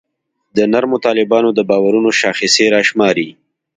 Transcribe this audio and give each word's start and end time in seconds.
د 0.57 0.57
نرمو 0.73 0.97
طالبانو 1.05 1.49
د 1.53 1.59
باورونو 1.69 2.09
شاخصې 2.21 2.65
راشماري. 2.75 3.29